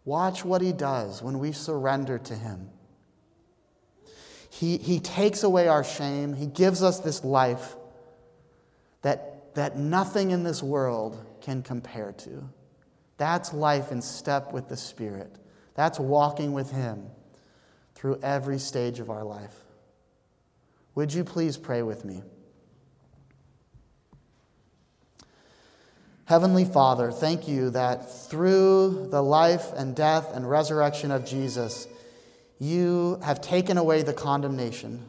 Watch 0.06 0.46
what 0.46 0.62
he 0.62 0.72
does 0.72 1.22
when 1.22 1.40
we 1.40 1.52
surrender 1.52 2.18
to 2.20 2.36
him. 2.36 2.70
He, 4.50 4.78
he 4.78 5.00
takes 5.00 5.44
away 5.44 5.68
our 5.68 5.84
shame. 5.84 6.34
He 6.34 6.46
gives 6.46 6.84
us 6.84 7.00
this 7.00 7.24
life 7.24 7.76
that, 9.02 9.56
that 9.56 9.78
nothing 9.78 10.32
in 10.32 10.44
this 10.44 10.62
world 10.62 11.24
can 11.42 11.64
compare 11.64 12.12
to. 12.12 12.50
That's 13.18 13.54
life 13.54 13.92
in 13.92 14.02
step 14.02 14.52
with 14.52 14.68
the 14.68 14.78
Spirit. 14.78 15.36
That's 15.76 16.00
walking 16.00 16.54
with 16.54 16.72
Him 16.72 17.06
through 17.94 18.20
every 18.24 18.58
stage 18.60 19.00
of 19.00 19.10
our 19.10 19.24
life. 19.24 19.54
Would 20.96 21.14
you 21.14 21.24
please 21.24 21.58
pray 21.58 21.82
with 21.84 22.04
me? 22.06 22.22
Heavenly 26.26 26.66
Father, 26.66 27.12
thank 27.12 27.48
you 27.48 27.72
that 27.72 28.30
through 28.30 29.08
the 29.12 29.22
life 29.22 29.74
and 29.76 29.96
death 29.96 30.32
and 30.34 30.50
resurrection 30.50 31.12
of 31.12 31.26
Jesus, 31.26 31.88
you 32.60 33.20
have 33.24 33.42
taken 33.42 33.78
away 33.78 34.04
the 34.04 34.14
condemnation. 34.14 35.06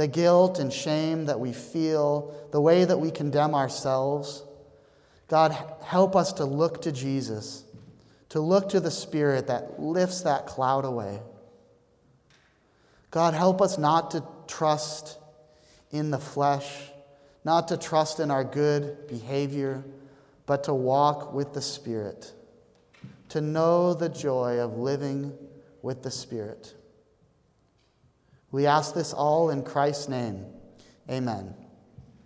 the 0.00 0.08
guilt 0.08 0.58
and 0.58 0.72
shame 0.72 1.26
that 1.26 1.38
we 1.38 1.52
feel, 1.52 2.34
the 2.52 2.60
way 2.60 2.86
that 2.86 2.98
we 2.98 3.10
condemn 3.10 3.54
ourselves. 3.54 4.42
God, 5.28 5.54
help 5.84 6.16
us 6.16 6.32
to 6.34 6.46
look 6.46 6.80
to 6.82 6.92
Jesus, 6.92 7.64
to 8.30 8.40
look 8.40 8.70
to 8.70 8.80
the 8.80 8.90
Spirit 8.90 9.48
that 9.48 9.78
lifts 9.78 10.22
that 10.22 10.46
cloud 10.46 10.86
away. 10.86 11.20
God, 13.10 13.34
help 13.34 13.60
us 13.60 13.76
not 13.76 14.12
to 14.12 14.24
trust 14.50 15.18
in 15.90 16.10
the 16.10 16.18
flesh, 16.18 16.90
not 17.44 17.68
to 17.68 17.76
trust 17.76 18.20
in 18.20 18.30
our 18.30 18.44
good 18.44 19.06
behavior, 19.06 19.84
but 20.46 20.64
to 20.64 20.74
walk 20.74 21.32
with 21.32 21.54
the 21.54 21.62
Spirit, 21.62 22.32
to 23.28 23.40
know 23.40 23.94
the 23.94 24.08
joy 24.08 24.58
of 24.58 24.76
living 24.76 25.32
with 25.80 26.02
the 26.02 26.10
Spirit. 26.10 26.74
We 28.50 28.66
ask 28.66 28.94
this 28.94 29.12
all 29.12 29.50
in 29.50 29.62
Christ's 29.62 30.08
name. 30.08 30.44
Amen. 31.08 31.54